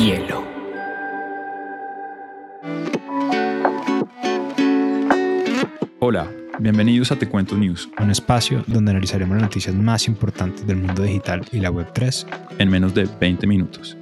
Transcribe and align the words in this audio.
Bielo. 0.00 0.44
Hola, 5.98 6.30
bienvenidos 6.60 7.10
a 7.10 7.16
Te 7.16 7.28
Cuento 7.28 7.56
News, 7.56 7.88
un 7.98 8.12
espacio 8.12 8.62
donde 8.68 8.92
analizaremos 8.92 9.34
las 9.34 9.42
noticias 9.42 9.74
más 9.74 10.06
importantes 10.06 10.64
del 10.68 10.76
mundo 10.76 11.02
digital 11.02 11.44
y 11.50 11.58
la 11.58 11.72
Web3 11.72 12.26
en 12.58 12.70
menos 12.70 12.94
de 12.94 13.08
20 13.20 13.48
minutos. 13.48 13.96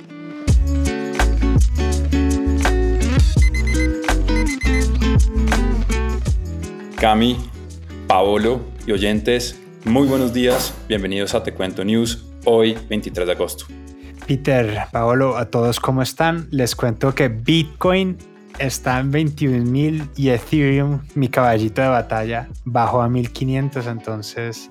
Cami, 7.00 7.38
Paolo 8.06 8.60
y 8.86 8.92
oyentes, 8.92 9.58
muy 9.86 10.06
buenos 10.06 10.34
días, 10.34 10.74
bienvenidos 10.88 11.34
a 11.34 11.42
Te 11.42 11.54
Cuento 11.54 11.86
News, 11.86 12.26
hoy 12.44 12.76
23 12.86 13.26
de 13.26 13.32
agosto. 13.32 13.64
Peter, 14.26 14.86
Paolo, 14.90 15.36
a 15.36 15.46
todos, 15.46 15.78
¿cómo 15.78 16.02
están? 16.02 16.48
Les 16.50 16.74
cuento 16.74 17.14
que 17.14 17.28
Bitcoin 17.28 18.16
está 18.58 18.98
en 18.98 19.12
21 19.12 19.64
mil 19.64 20.08
y 20.16 20.30
Ethereum, 20.30 21.00
mi 21.14 21.28
caballito 21.28 21.80
de 21.80 21.88
batalla, 21.88 22.48
bajó 22.64 23.02
a 23.02 23.08
1500. 23.08 23.86
Entonces, 23.86 24.70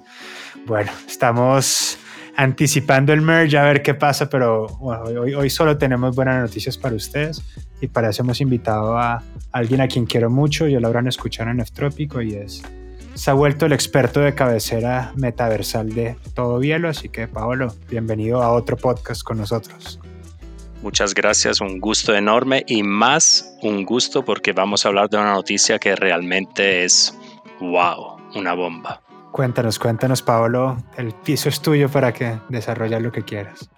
bueno, 0.65 0.91
estamos 1.07 1.97
anticipando 2.35 3.13
el 3.13 3.21
merge 3.21 3.57
a 3.57 3.63
ver 3.63 3.81
qué 3.81 3.93
pasa, 3.93 4.29
pero 4.29 4.65
hoy, 4.81 5.49
solo 5.49 5.77
tenemos 5.77 6.13
buenas 6.15 6.41
noticias 6.41 6.77
para 6.77 6.95
ustedes 6.95 7.41
y 7.79 7.87
para 7.87 8.09
eso 8.09 8.23
hemos 8.23 8.41
invitado 8.41 8.97
a 8.97 9.23
alguien 9.53 9.79
a 9.79 9.87
quien 9.87 10.05
quiero 10.05 10.29
mucho, 10.29 10.67
ya 10.67 10.81
lo 10.81 10.87
habrán 10.87 11.07
escuchado 11.07 11.49
en 11.51 11.61
F-Trópico 11.61 12.21
y 12.21 12.33
es 12.33 12.61
se 13.15 13.31
ha 13.31 13.33
vuelto 13.33 13.65
el 13.65 13.73
experto 13.73 14.19
de 14.19 14.35
cabecera 14.35 15.13
metaversal 15.15 15.93
de 15.93 16.17
todo 16.33 16.59
Bielo, 16.59 16.89
así 16.89 17.09
que 17.09 17.27
Paolo, 17.27 17.73
bienvenido 17.89 18.43
a 18.43 18.51
otro 18.51 18.75
podcast 18.75 19.23
con 19.23 19.37
nosotros. 19.37 19.99
Muchas 20.81 21.13
gracias, 21.13 21.61
un 21.61 21.79
gusto 21.79 22.13
enorme 22.13 22.63
y 22.67 22.83
más 22.83 23.57
un 23.61 23.85
gusto 23.85 24.23
porque 24.23 24.51
vamos 24.51 24.85
a 24.85 24.89
hablar 24.89 25.09
de 25.09 25.17
una 25.17 25.33
noticia 25.33 25.79
que 25.79 25.95
realmente 25.95 26.83
es 26.83 27.17
wow, 27.59 28.17
una 28.35 28.53
bomba. 28.53 29.01
Cuéntanos, 29.31 29.79
cuéntanos 29.79 30.21
Paolo, 30.21 30.77
el 30.97 31.13
piso 31.13 31.49
es 31.49 31.61
tuyo 31.61 31.89
para 31.89 32.13
que 32.13 32.37
desarrolles 32.49 33.01
lo 33.01 33.11
que 33.11 33.23
quieras. 33.23 33.69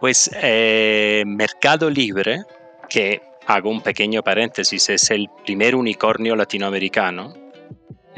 Pues 0.00 0.30
eh, 0.40 1.24
Mercado 1.26 1.90
Libre, 1.90 2.42
que 2.88 3.20
hago 3.46 3.70
un 3.70 3.80
pequeño 3.80 4.22
paréntesis, 4.22 4.88
es 4.88 5.10
el 5.10 5.28
primer 5.44 5.74
unicornio 5.74 6.36
latinoamericano 6.36 7.47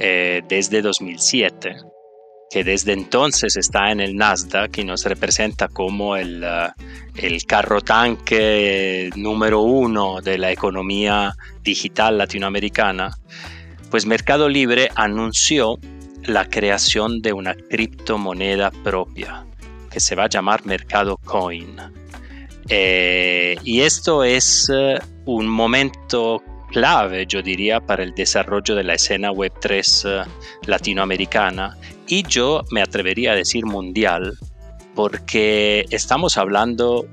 eh, 0.02 0.40
desde 0.48 0.80
2007, 0.80 1.76
que 2.48 2.64
desde 2.64 2.94
entonces 2.94 3.54
está 3.58 3.92
en 3.92 4.00
el 4.00 4.16
Nasdaq 4.16 4.78
y 4.78 4.84
nos 4.84 5.04
representa 5.04 5.68
como 5.68 6.16
el, 6.16 6.42
uh, 6.42 6.72
el 7.16 7.44
carro 7.44 7.82
tanque 7.82 9.10
número 9.14 9.60
uno 9.60 10.22
de 10.22 10.38
la 10.38 10.50
economía 10.52 11.34
digital 11.62 12.16
latinoamericana, 12.16 13.10
pues 13.90 14.06
Mercado 14.06 14.48
Libre 14.48 14.88
anunció 14.94 15.78
la 16.24 16.48
creación 16.48 17.20
de 17.20 17.34
una 17.34 17.54
criptomoneda 17.54 18.70
propia 18.70 19.44
que 19.90 20.00
se 20.00 20.14
va 20.14 20.24
a 20.24 20.28
llamar 20.30 20.64
Mercado 20.64 21.18
Coin. 21.18 21.76
Eh, 22.70 23.54
y 23.64 23.82
esto 23.82 24.24
es 24.24 24.72
un 25.26 25.46
momento 25.46 26.42
clave, 26.70 27.26
yo 27.26 27.42
diría, 27.42 27.80
para 27.80 28.02
el 28.02 28.14
desarrollo 28.14 28.74
de 28.74 28.84
la 28.84 28.94
escena 28.94 29.30
Web3 29.30 30.24
eh, 30.24 30.30
latinoamericana 30.66 31.76
y 32.06 32.22
yo 32.24 32.64
me 32.70 32.82
atrevería 32.82 33.32
a 33.32 33.36
decir 33.36 33.66
mundial, 33.66 34.38
porque 34.94 35.84
estamos 35.90 36.36
hablando 36.36 37.06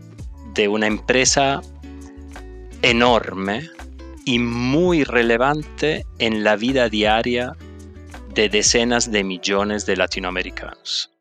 de 0.54 0.68
una 0.68 0.88
empresa 0.88 1.62
enorme 2.82 3.70
y 4.26 4.40
muy 4.40 5.04
relevante 5.04 6.06
en 6.20 6.44
la 6.44 6.56
vida 6.56 6.90
diaria 6.90 7.54
de 8.34 8.50
decenas 8.50 9.12
de 9.12 9.24
millones 9.24 9.86
de 9.86 9.98
latinoamericanos. 9.98 11.12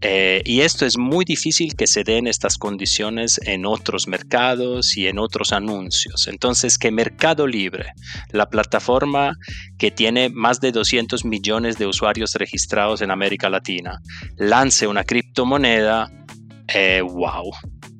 Eh, 0.00 0.42
y 0.44 0.60
esto 0.60 0.86
es 0.86 0.96
muy 0.96 1.24
difícil 1.24 1.74
que 1.74 1.88
se 1.88 2.04
den 2.04 2.26
estas 2.26 2.56
condiciones 2.56 3.40
en 3.44 3.66
otros 3.66 4.06
mercados 4.06 4.96
y 4.96 5.08
en 5.08 5.18
otros 5.18 5.52
anuncios. 5.52 6.28
Entonces, 6.28 6.78
que 6.78 6.92
Mercado 6.92 7.46
Libre, 7.46 7.92
la 8.30 8.48
plataforma 8.48 9.32
que 9.76 9.90
tiene 9.90 10.28
más 10.28 10.60
de 10.60 10.70
200 10.70 11.24
millones 11.24 11.78
de 11.78 11.86
usuarios 11.86 12.34
registrados 12.34 13.02
en 13.02 13.10
América 13.10 13.50
Latina, 13.50 14.00
lance 14.36 14.86
una 14.86 15.02
criptomoneda, 15.02 16.10
eh, 16.72 17.00
wow, 17.00 17.50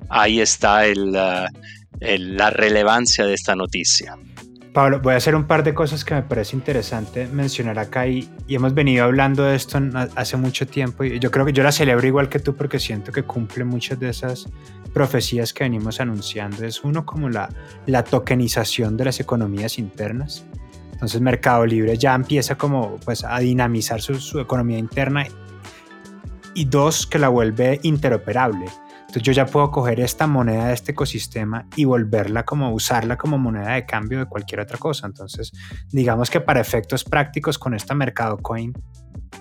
ahí 0.09 0.39
está 0.39 0.83
la 0.95 2.49
relevancia 2.49 3.25
de 3.25 3.33
esta 3.33 3.55
noticia. 3.55 4.15
Pablo, 4.73 4.99
voy 4.99 5.15
a 5.15 5.17
hacer 5.17 5.35
un 5.35 5.45
par 5.45 5.63
de 5.63 5.73
cosas 5.73 6.05
que 6.05 6.13
me 6.13 6.21
parece 6.21 6.55
interesante 6.55 7.27
mencionar 7.27 7.79
acá 7.79 8.05
y, 8.05 8.29
hemos 8.47 8.73
venido 8.75 9.03
hablando 9.05 9.43
de 9.43 9.55
esto 9.55 9.79
hace 10.15 10.37
mucho 10.37 10.67
tiempo 10.67 11.03
y 11.03 11.19
yo 11.19 11.31
creo 11.31 11.45
que 11.45 11.53
yo 11.53 11.63
la 11.63 11.71
celebro 11.71 12.05
igual 12.05 12.29
que 12.29 12.39
tú 12.39 12.55
porque 12.55 12.79
siento 12.79 13.11
que 13.11 13.23
cumple 13.23 13.63
muchas 13.63 13.99
de 13.99 14.09
esas 14.09 14.47
profecías 14.93 15.53
que 15.53 15.63
venimos 15.63 15.99
anunciando. 15.99 16.65
Es 16.65 16.83
uno 16.83 17.03
como 17.03 17.29
la, 17.29 17.49
la 17.87 18.03
tokenización 18.03 18.95
de 18.95 19.05
las 19.05 19.19
economías 19.19 19.79
internas. 19.79 20.45
Entonces 20.91 21.19
Mercado 21.19 21.65
Libre 21.65 21.97
ya 21.97 22.13
empieza 22.13 22.55
como 22.55 22.97
pues 23.03 23.23
a 23.23 23.39
dinamizar 23.39 24.01
su, 24.01 24.15
su 24.19 24.39
economía 24.39 24.77
interna 24.77 25.25
y 26.53 26.65
dos, 26.65 27.07
que 27.07 27.17
la 27.17 27.29
vuelve 27.29 27.79
interoperable 27.83 28.65
entonces 29.09 29.23
yo 29.23 29.33
ya 29.33 29.47
puedo 29.47 29.71
coger 29.71 29.99
esta 30.01 30.27
moneda 30.27 30.67
de 30.67 30.75
este 30.75 30.91
ecosistema 30.91 31.65
y 31.75 31.85
volverla 31.85 32.45
como 32.45 32.71
usarla 32.71 33.17
como 33.17 33.39
moneda 33.39 33.73
de 33.73 33.83
cambio 33.83 34.19
de 34.19 34.27
cualquier 34.27 34.59
otra 34.59 34.77
cosa. 34.77 35.07
Entonces, 35.07 35.51
digamos 35.91 36.29
que 36.29 36.39
para 36.39 36.61
efectos 36.61 37.03
prácticos 37.03 37.57
con 37.57 37.73
esta 37.73 37.95
mercado 37.95 38.37
coin, 38.37 38.71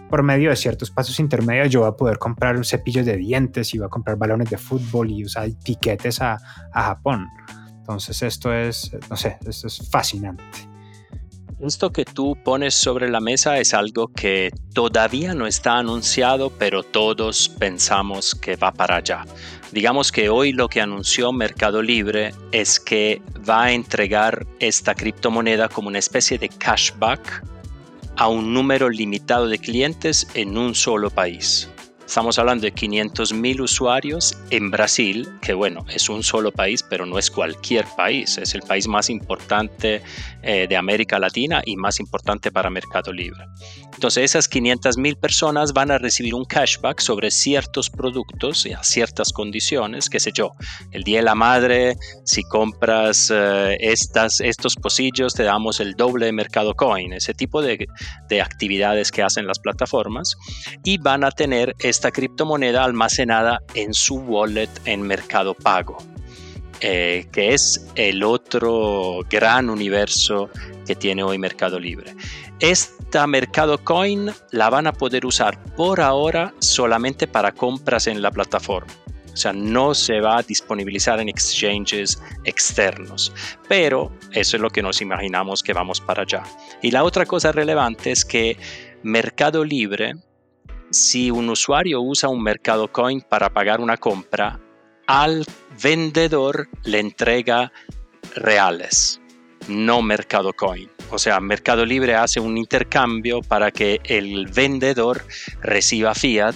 por 0.08 0.22
medio 0.22 0.48
de 0.48 0.56
ciertos 0.56 0.90
pasos 0.90 1.20
intermedios, 1.20 1.68
yo 1.68 1.80
voy 1.80 1.90
a 1.90 1.92
poder 1.92 2.16
comprar 2.16 2.56
un 2.56 2.64
cepillo 2.64 3.04
de 3.04 3.18
dientes 3.18 3.74
y 3.74 3.78
voy 3.78 3.88
a 3.88 3.90
comprar 3.90 4.16
balones 4.16 4.48
de 4.48 4.56
fútbol 4.56 5.10
y 5.10 5.22
usar 5.22 5.50
tiquetes 5.62 6.22
a, 6.22 6.38
a 6.72 6.82
Japón. 6.84 7.26
Entonces 7.76 8.22
esto 8.22 8.54
es, 8.54 8.90
no 9.10 9.16
sé, 9.16 9.36
esto 9.46 9.66
es 9.66 9.86
fascinante. 9.90 10.44
Esto 11.60 11.90
que 11.90 12.04
tú 12.04 12.36
pones 12.44 12.72
sobre 12.72 13.10
la 13.10 13.18
mesa 13.18 13.58
es 13.58 13.74
algo 13.74 14.12
que 14.12 14.52
todavía 14.74 15.34
no 15.34 15.44
está 15.44 15.78
anunciado, 15.78 16.50
pero 16.50 16.84
todos 16.84 17.48
pensamos 17.48 18.36
que 18.36 18.54
va 18.54 18.72
para 18.72 18.96
allá. 18.96 19.24
Digamos 19.72 20.12
que 20.12 20.28
hoy 20.28 20.52
lo 20.52 20.68
que 20.68 20.80
anunció 20.80 21.32
Mercado 21.32 21.82
Libre 21.82 22.32
es 22.52 22.78
que 22.78 23.20
va 23.48 23.64
a 23.64 23.72
entregar 23.72 24.46
esta 24.60 24.94
criptomoneda 24.94 25.68
como 25.68 25.88
una 25.88 25.98
especie 25.98 26.38
de 26.38 26.48
cashback 26.48 27.44
a 28.14 28.28
un 28.28 28.54
número 28.54 28.88
limitado 28.88 29.48
de 29.48 29.58
clientes 29.58 30.28
en 30.34 30.56
un 30.56 30.76
solo 30.76 31.10
país. 31.10 31.68
Estamos 32.08 32.38
hablando 32.38 32.62
de 32.62 32.72
500 32.72 33.34
mil 33.34 33.60
usuarios 33.60 34.34
en 34.48 34.70
Brasil, 34.70 35.28
que 35.42 35.52
bueno, 35.52 35.84
es 35.90 36.08
un 36.08 36.22
solo 36.22 36.50
país, 36.50 36.82
pero 36.82 37.04
no 37.04 37.18
es 37.18 37.30
cualquier 37.30 37.84
país, 37.98 38.38
es 38.38 38.54
el 38.54 38.62
país 38.62 38.88
más 38.88 39.10
importante 39.10 40.00
eh, 40.42 40.66
de 40.66 40.76
América 40.78 41.18
Latina 41.18 41.60
y 41.66 41.76
más 41.76 42.00
importante 42.00 42.50
para 42.50 42.70
Mercado 42.70 43.12
Libre. 43.12 43.44
Entonces 43.92 44.24
esas 44.24 44.48
500 44.48 44.96
mil 44.96 45.16
personas 45.16 45.74
van 45.74 45.90
a 45.90 45.98
recibir 45.98 46.34
un 46.34 46.46
cashback 46.46 47.00
sobre 47.00 47.30
ciertos 47.30 47.90
productos 47.90 48.64
y 48.64 48.72
a 48.72 48.82
ciertas 48.82 49.30
condiciones, 49.32 50.08
qué 50.08 50.18
sé 50.18 50.32
yo, 50.32 50.54
el 50.92 51.02
Día 51.02 51.18
de 51.18 51.24
la 51.24 51.34
Madre, 51.34 51.96
si 52.24 52.42
compras 52.42 53.30
eh, 53.34 53.76
estas, 53.80 54.40
estos 54.40 54.76
pocillos 54.76 55.34
te 55.34 55.42
damos 55.42 55.78
el 55.80 55.94
doble 55.94 56.26
de 56.26 56.32
Mercado 56.32 56.74
Coin, 56.74 57.12
ese 57.12 57.34
tipo 57.34 57.60
de, 57.60 57.86
de 58.30 58.40
actividades 58.40 59.10
que 59.10 59.22
hacen 59.22 59.46
las 59.46 59.58
plataformas 59.58 60.38
y 60.84 60.96
van 60.96 61.22
a 61.22 61.32
tener 61.32 61.74
esta 61.98 62.12
criptomoneda 62.12 62.84
almacenada 62.84 63.60
en 63.74 63.92
su 63.92 64.18
wallet 64.18 64.70
en 64.84 65.02
Mercado 65.02 65.52
Pago. 65.52 65.98
Eh, 66.80 67.26
que 67.32 67.54
es 67.54 67.88
el 67.96 68.22
otro 68.22 69.26
gran 69.28 69.68
universo 69.68 70.48
que 70.86 70.94
tiene 70.94 71.24
hoy 71.24 71.38
Mercado 71.38 71.80
Libre. 71.80 72.14
Esta 72.60 73.26
Mercado 73.26 73.82
Coin 73.82 74.30
la 74.52 74.70
van 74.70 74.86
a 74.86 74.92
poder 74.92 75.26
usar 75.26 75.60
por 75.74 76.00
ahora 76.00 76.54
solamente 76.60 77.26
para 77.26 77.50
compras 77.50 78.06
en 78.06 78.22
la 78.22 78.30
plataforma. 78.30 78.92
O 79.32 79.36
sea, 79.36 79.52
no 79.52 79.92
se 79.92 80.20
va 80.20 80.38
a 80.38 80.42
disponibilizar 80.44 81.18
en 81.18 81.28
exchanges 81.28 82.22
externos. 82.44 83.32
Pero 83.68 84.12
eso 84.30 84.56
es 84.56 84.62
lo 84.62 84.70
que 84.70 84.82
nos 84.82 85.00
imaginamos 85.00 85.64
que 85.64 85.72
vamos 85.72 86.00
para 86.00 86.22
allá. 86.22 86.44
Y 86.80 86.92
la 86.92 87.02
otra 87.02 87.26
cosa 87.26 87.50
relevante 87.50 88.12
es 88.12 88.24
que 88.24 88.56
Mercado 89.02 89.64
Libre 89.64 90.14
si 90.90 91.30
un 91.30 91.50
usuario 91.50 92.00
usa 92.00 92.28
un 92.28 92.42
Mercado 92.42 92.90
Coin 92.90 93.20
para 93.20 93.50
pagar 93.50 93.80
una 93.80 93.96
compra, 93.96 94.60
al 95.06 95.44
vendedor 95.82 96.68
le 96.84 97.00
entrega 97.00 97.72
reales, 98.34 99.20
no 99.68 100.02
Mercado 100.02 100.52
Coin. 100.52 100.88
O 101.10 101.18
sea, 101.18 101.40
Mercado 101.40 101.86
Libre 101.86 102.14
hace 102.14 102.38
un 102.38 102.58
intercambio 102.58 103.40
para 103.40 103.70
que 103.70 104.00
el 104.04 104.46
vendedor 104.48 105.24
reciba 105.62 106.14
fiat 106.14 106.54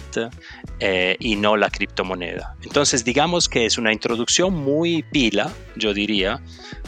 eh, 0.79 1.17
y 1.19 1.37
no 1.37 1.57
la 1.57 1.71
criptomoneda. 1.71 2.55
Entonces 2.63 3.03
digamos 3.03 3.49
que 3.49 3.65
es 3.65 3.79
una 3.79 3.95
introducción 3.95 4.53
muy 4.53 5.03
pila, 5.05 5.51
yo 5.75 5.95
diría, 5.95 6.43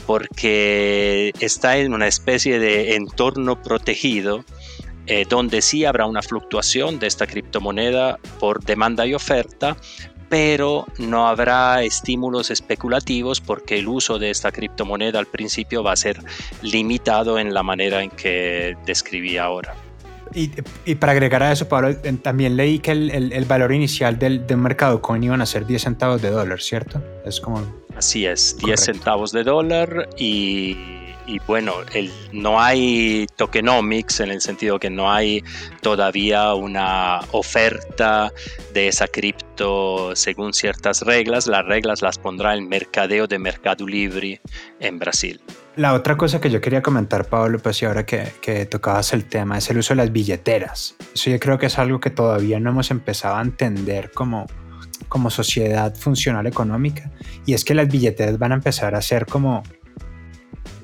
porque 0.07 1.33
está 1.41 1.79
en 1.79 1.95
una 1.95 2.07
especie 2.07 2.59
de 2.59 2.97
entorno 2.97 3.63
protegido 3.63 4.45
eh, 5.07 5.27
donde 5.29 5.63
sí 5.63 5.85
habrá 5.85 6.07
una 6.07 6.23
fluctuación 6.23 6.99
de 6.99 7.07
esta 7.07 7.27
criptomoneda 7.27 8.19
por 8.41 8.65
demanda 8.65 9.07
y 9.07 9.15
oferta, 9.15 9.77
pero 10.29 10.87
no 10.99 11.29
habrá 11.29 11.83
estímulos 11.83 12.51
especulativos 12.51 13.41
porque 13.41 13.79
el 13.79 13.89
uso 13.89 14.19
de 14.19 14.31
esta 14.31 14.51
criptomoneda 14.51 15.19
al 15.19 15.27
principio 15.27 15.83
va 15.83 15.93
a 15.93 15.97
ser 15.97 16.21
limitado 16.63 17.39
en 17.39 17.53
la 17.53 17.63
manera 17.63 18.03
en 18.03 18.11
que 18.11 18.77
describí 18.87 19.37
ahora. 19.37 19.75
Y, 20.35 20.49
para 20.97 21.13
agregar 21.13 21.45
a 21.45 21.53
eso, 21.53 21.69
Pablo, 21.69 21.95
también 22.23 22.57
leí 22.57 22.81
que 22.81 22.91
el, 22.91 23.45
valor 23.45 23.73
inicial 23.73 24.19
del, 24.19 24.45
del, 24.47 24.57
mercado 24.57 25.01
coin 25.01 25.23
iban 25.23 25.41
a 25.41 25.47
ser 25.47 25.65
10 25.65 25.83
centavos 25.83 26.23
de 26.23 26.31
dólar, 26.31 26.61
¿cierto? 26.61 27.01
Es 27.25 27.41
como... 27.41 27.63
Así 27.97 28.27
es, 28.27 28.57
10 28.59 28.81
centavos 28.81 29.31
de 29.31 29.45
dólar 29.45 30.09
y 30.19 31.04
y 31.27 31.39
bueno, 31.47 31.75
el, 31.93 32.11
no 32.33 32.61
hay 32.61 33.27
tokenomics 33.37 34.21
en 34.21 34.31
el 34.31 34.41
sentido 34.41 34.79
que 34.79 34.91
no 34.91 35.11
hay 35.11 35.43
todavía 35.81 36.55
una 36.55 37.21
oferta 37.33 38.33
de 38.73 38.89
esa 38.89 39.09
cripto 39.09 40.15
según 40.15 40.53
ciertas 40.53 41.03
reglas. 41.03 41.47
Las 41.47 41.65
reglas 41.65 42.03
las 42.03 42.19
pondrá 42.19 42.55
el 42.55 42.63
mercadeo 42.63 43.27
de 43.27 43.39
Mercado 43.39 43.87
Libre 43.87 44.41
en 44.81 44.99
Brasil. 44.99 45.41
La 45.77 45.95
otra 45.95 46.17
cosa 46.17 46.41
que 46.41 46.51
yo 46.51 46.61
quería 46.61 46.83
comentar, 46.83 47.27
Pablo, 47.27 47.59
pues 47.59 47.83
y 47.83 47.85
ahora 47.85 48.07
que, 48.07 48.33
que 48.41 48.65
tocabas 48.67 49.13
el 49.13 49.25
tema, 49.25 49.59
es 49.59 49.69
el 49.71 49.79
uso 49.79 49.95
de 49.95 49.97
las 49.97 50.13
billeteras. 50.13 50.95
Eso 51.15 51.31
yo 51.31 51.41
creo 51.41 51.59
que 51.59 51.67
es 51.67 51.79
algo 51.79 51.99
que 51.99 52.11
todavía 52.11 52.61
no 52.61 52.71
hemos 52.71 52.91
empezado 52.93 53.37
a 53.37 53.43
entender 53.43 54.13
como, 54.13 54.47
como 55.09 55.31
sociedad 55.31 55.95
funcional 55.97 56.47
económica. 56.47 57.11
Y 57.45 57.55
es 57.55 57.65
que 57.65 57.75
las 57.75 57.89
billeteras 57.89 58.39
van 58.39 58.53
a 58.53 58.57
empezar 58.57 58.95
a 58.95 59.03
ser 59.03 59.27
como 59.27 59.65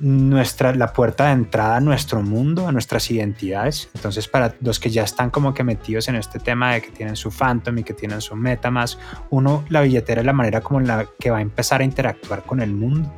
nuestra, 0.00 0.74
la 0.74 0.92
puerta 0.92 1.26
de 1.26 1.32
entrada 1.32 1.76
a 1.76 1.80
nuestro 1.80 2.22
mundo, 2.22 2.66
a 2.66 2.72
nuestras 2.72 3.10
identidades. 3.10 3.88
Entonces, 3.94 4.28
para 4.28 4.54
los 4.60 4.80
que 4.80 4.90
ya 4.90 5.04
están 5.04 5.30
como 5.30 5.54
que 5.54 5.64
metidos 5.64 6.08
en 6.08 6.16
este 6.16 6.38
tema 6.38 6.72
de 6.72 6.82
que 6.82 6.90
tienen 6.90 7.16
su 7.16 7.30
Phantom 7.30 7.78
y 7.78 7.84
que 7.84 7.94
tienen 7.94 8.20
su 8.20 8.36
MetaMask, 8.36 8.98
uno, 9.30 9.64
la 9.68 9.82
billetera 9.82 10.20
es 10.20 10.26
la 10.26 10.32
manera 10.32 10.60
como 10.60 10.80
la 10.80 11.06
que 11.18 11.30
va 11.30 11.38
a 11.38 11.42
empezar 11.42 11.80
a 11.80 11.84
interactuar 11.84 12.42
con 12.42 12.60
el 12.60 12.72
mundo. 12.72 13.12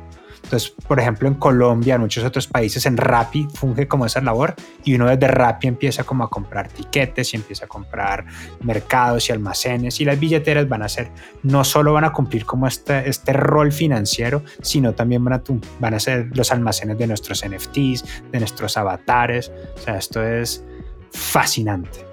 Entonces, 0.53 0.75
por 0.87 0.99
ejemplo, 0.99 1.27
en 1.27 1.33
Colombia, 1.33 1.95
en 1.95 2.01
muchos 2.01 2.23
otros 2.23 2.45
países, 2.45 2.85
en 2.85 2.95
Rappi 2.95 3.47
funge 3.55 3.87
como 3.87 4.05
esa 4.05 4.21
labor 4.21 4.53
y 4.83 4.93
uno 4.93 5.07
desde 5.07 5.27
Rappi 5.27 5.67
empieza 5.67 6.03
como 6.03 6.25
a 6.25 6.29
comprar 6.29 6.67
tiquetes 6.67 7.33
y 7.33 7.37
empieza 7.37 7.65
a 7.65 7.67
comprar 7.67 8.25
mercados 8.61 9.27
y 9.27 9.31
almacenes 9.31 9.99
y 9.99 10.05
las 10.05 10.19
billeteras 10.19 10.69
van 10.69 10.83
a 10.83 10.89
ser, 10.89 11.09
no 11.41 11.63
solo 11.63 11.93
van 11.93 12.03
a 12.03 12.13
cumplir 12.13 12.45
como 12.45 12.67
este, 12.67 13.09
este 13.09 13.33
rol 13.33 13.71
financiero, 13.71 14.43
sino 14.61 14.93
también 14.93 15.23
van 15.23 15.33
a, 15.33 15.43
van 15.79 15.95
a 15.95 15.99
ser 15.99 16.29
los 16.37 16.51
almacenes 16.51 16.99
de 16.99 17.07
nuestros 17.07 17.43
NFTs, 17.43 18.29
de 18.31 18.37
nuestros 18.37 18.77
avatares. 18.77 19.51
O 19.75 19.79
sea, 19.79 19.97
esto 19.97 20.21
es 20.21 20.63
fascinante. 21.11 22.05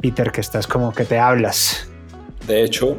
Peter, 0.00 0.30
que 0.30 0.40
estás 0.40 0.68
como 0.68 0.92
que 0.92 1.04
te 1.04 1.18
hablas. 1.18 1.90
De 2.46 2.62
hecho, 2.62 2.96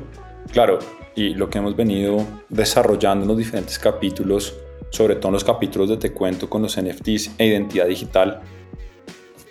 claro, 0.52 0.80
y 1.18 1.34
lo 1.34 1.50
que 1.50 1.58
hemos 1.58 1.76
venido 1.76 2.26
desarrollando 2.48 3.24
en 3.24 3.30
los 3.30 3.38
diferentes 3.40 3.80
capítulos, 3.80 4.56
sobre 4.92 5.16
todo 5.16 5.30
en 5.30 5.34
los 5.34 5.44
capítulos 5.44 5.90
de 5.90 5.98
Te 5.98 6.14
Cuento 6.14 6.48
con 6.48 6.62
los 6.62 6.80
NFTs 6.80 7.32
e 7.40 7.48
identidad 7.48 7.88
digital, 7.88 8.40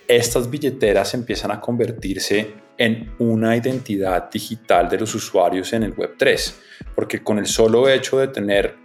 estas 0.07 0.49
billeteras 0.49 1.13
empiezan 1.15 1.51
a 1.51 1.61
convertirse 1.61 2.55
en 2.79 3.13
una 3.19 3.57
identidad 3.57 4.31
digital 4.31 4.89
de 4.89 4.99
los 4.99 5.13
usuarios 5.17 5.73
en 5.73 5.83
el 5.83 5.97
Web3, 5.97 6.55
porque 6.95 7.25
con 7.25 7.39
el 7.39 7.47
solo 7.47 7.89
hecho 7.89 8.21
de 8.21 8.29
tener 8.29 8.77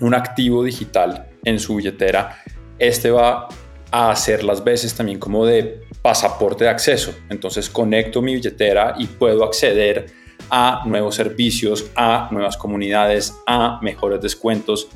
un 0.00 0.12
activo 0.12 0.62
digital 0.62 1.30
en 1.44 1.58
su 1.58 1.76
billetera, 1.76 2.42
este 2.78 3.10
va 3.10 3.48
a 3.90 4.10
hacer 4.10 4.44
las 4.44 4.62
veces 4.62 4.94
también 4.94 5.18
como 5.18 5.46
de 5.46 5.80
pasaporte 6.02 6.64
de 6.64 6.70
acceso. 6.70 7.14
Entonces 7.30 7.70
conecto 7.70 8.20
mi 8.20 8.34
billetera 8.34 8.96
y 8.98 9.06
puedo 9.06 9.44
acceder 9.44 10.19
a 10.50 10.82
nuevos 10.86 11.14
servicios, 11.14 11.90
a 11.96 12.28
nuevas 12.30 12.56
comunidades, 12.56 13.34
a 13.46 13.78
mejores 13.82 14.20
descuentos. 14.20 14.88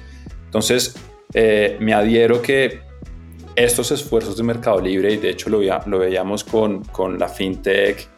Entonces, 0.47 0.97
eh, 1.33 1.77
me 1.81 1.95
adhiero 1.95 2.43
que 2.43 2.81
estos 3.57 3.91
esfuerzos 3.93 4.37
de 4.37 4.43
Mercado 4.43 4.81
Libre, 4.81 5.13
y 5.13 5.17
de 5.17 5.31
hecho 5.31 5.49
lo, 5.51 5.61
lo 5.61 5.99
veíamos 5.99 6.45
con, 6.45 6.85
con, 6.85 7.19
la 7.19 7.29
fintech 7.29 8.09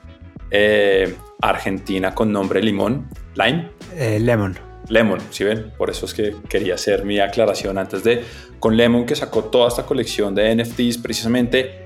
eh, 0.50 1.14
argentina 1.40 2.14
con 2.14 2.32
nombre 2.32 2.62
Limón, 2.62 3.08
Lime. 3.34 3.70
Eh, 3.94 4.18
Lemon. 4.20 4.58
Lemon, 4.88 5.20
si 5.30 5.44
ven? 5.44 5.72
Por 5.76 5.90
eso 5.90 6.06
es 6.06 6.14
que 6.14 6.36
quería 6.48 6.74
hacer 6.74 7.04
mi 7.04 7.18
aclaración 7.18 7.76
antes 7.76 8.04
de, 8.04 8.22
con 8.60 8.76
Lemon 8.76 9.04
que 9.04 9.16
sacó 9.16 9.44
toda 9.44 9.68
esta 9.68 9.84
colección 9.84 10.34
de 10.34 10.54
NFTs 10.54 10.98
precisamente 10.98 11.85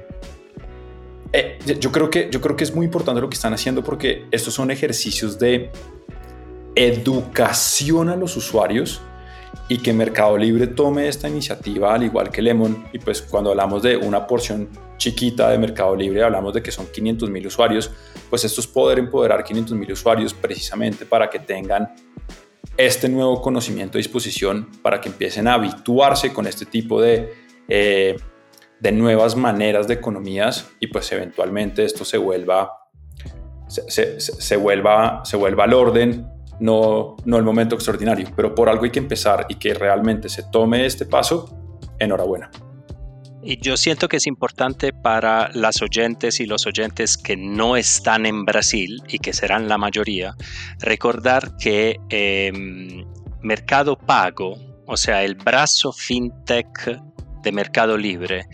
eh, 1.32 1.58
yo, 1.78 1.92
creo 1.92 2.10
que, 2.10 2.28
yo 2.30 2.40
creo 2.40 2.56
que 2.56 2.64
es 2.64 2.74
muy 2.74 2.86
importante 2.86 3.20
lo 3.20 3.28
que 3.28 3.34
están 3.34 3.52
haciendo 3.52 3.84
porque 3.84 4.26
estos 4.30 4.54
son 4.54 4.70
ejercicios 4.70 5.38
de 5.38 5.70
educación 6.74 8.08
a 8.08 8.16
los 8.16 8.36
usuarios 8.36 9.00
y 9.68 9.78
que 9.78 9.92
Mercado 9.92 10.36
Libre 10.36 10.66
tome 10.66 11.08
esta 11.08 11.28
iniciativa 11.28 11.94
al 11.94 12.02
igual 12.02 12.30
que 12.30 12.42
Lemon. 12.42 12.86
Y 12.92 12.98
pues 12.98 13.22
cuando 13.22 13.50
hablamos 13.50 13.82
de 13.82 13.96
una 13.96 14.26
porción 14.26 14.68
chiquita 14.96 15.50
de 15.50 15.58
Mercado 15.58 15.94
Libre 15.96 16.22
hablamos 16.22 16.52
de 16.52 16.62
que 16.62 16.70
son 16.70 16.86
500 16.86 17.30
mil 17.30 17.46
usuarios 17.46 17.90
pues 18.28 18.44
esto 18.44 18.60
es 18.60 18.66
poder 18.66 18.98
empoderar 18.98 19.42
500 19.42 19.74
mil 19.76 19.90
usuarios 19.90 20.34
precisamente 20.34 21.06
para 21.06 21.30
que 21.30 21.38
tengan 21.38 21.94
este 22.76 23.08
nuevo 23.08 23.40
conocimiento 23.40 23.96
a 23.96 24.00
disposición 24.00 24.68
para 24.82 25.00
que 25.00 25.08
empiecen 25.08 25.48
a 25.48 25.54
habituarse 25.54 26.34
con 26.34 26.46
este 26.46 26.66
tipo 26.66 27.00
de 27.00 27.32
eh, 27.66 28.16
de 28.80 28.92
nuevas 28.92 29.36
maneras 29.36 29.86
de 29.86 29.94
economías 29.94 30.70
y 30.80 30.88
pues 30.88 31.10
eventualmente 31.12 31.84
esto 31.84 32.04
se 32.04 32.18
vuelva, 32.18 32.72
se, 33.68 34.56
vuelva, 34.56 35.22
se 35.24 35.36
vuelva 35.36 35.64
al 35.64 35.74
orden, 35.74 36.26
no, 36.58 37.16
no 37.24 37.36
el 37.36 37.44
momento 37.44 37.74
extraordinario, 37.74 38.28
pero 38.34 38.54
por 38.54 38.68
algo 38.68 38.84
hay 38.84 38.90
que 38.90 38.98
empezar 38.98 39.46
y 39.48 39.56
que 39.56 39.74
realmente 39.74 40.28
se 40.28 40.42
tome 40.44 40.86
este 40.86 41.04
paso, 41.04 41.78
enhorabuena. 41.98 42.50
Y 43.42 43.58
yo 43.58 43.76
siento 43.76 44.08
que 44.08 44.18
es 44.18 44.26
importante 44.26 44.92
para 44.92 45.50
las 45.54 45.80
oyentes 45.80 46.40
y 46.40 46.46
los 46.46 46.66
oyentes 46.66 47.16
que 47.16 47.36
no 47.36 47.76
están 47.76 48.26
en 48.26 48.44
Brasil 48.44 49.02
y 49.08 49.18
que 49.18 49.32
serán 49.32 49.66
la 49.66 49.78
mayoría, 49.78 50.34
recordar 50.78 51.56
que 51.56 51.96
em, 52.10 53.06
Mercado 53.40 53.96
Pago, 53.96 54.58
o 54.86 54.96
sea, 54.96 55.24
el 55.24 55.36
brazo 55.36 55.92
fintech 55.92 57.00
de 57.42 57.52
Mercado 57.52 57.96
Libre 57.96 58.46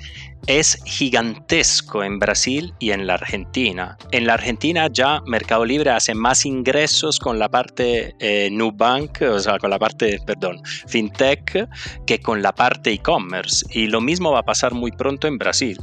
es 0.46 0.80
gigantesco 0.84 2.04
en 2.04 2.18
Brasil 2.18 2.72
y 2.78 2.92
en 2.92 3.06
la 3.06 3.14
Argentina. 3.14 3.96
En 4.12 4.26
la 4.26 4.34
Argentina 4.34 4.88
ya 4.92 5.20
Mercado 5.26 5.64
Libre 5.64 5.90
hace 5.90 6.14
más 6.14 6.46
ingresos 6.46 7.18
con 7.18 7.38
la 7.38 7.48
parte 7.48 8.14
eh, 8.20 8.48
Nubank, 8.52 9.22
o 9.22 9.40
sea, 9.40 9.58
con 9.58 9.70
la 9.70 9.78
parte, 9.78 10.20
perdón, 10.24 10.60
FinTech, 10.86 11.68
que 12.06 12.20
con 12.20 12.42
la 12.42 12.54
parte 12.54 12.92
e-commerce. 12.92 13.66
Y 13.70 13.88
lo 13.88 14.00
mismo 14.00 14.30
va 14.30 14.40
a 14.40 14.44
pasar 14.44 14.72
muy 14.72 14.92
pronto 14.92 15.26
en 15.26 15.38
Brasil. 15.38 15.78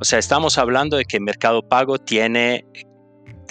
O 0.00 0.04
sea, 0.04 0.18
estamos 0.18 0.58
hablando 0.58 0.96
de 0.96 1.04
que 1.04 1.20
Mercado 1.20 1.62
Pago 1.62 1.98
tiene 1.98 2.64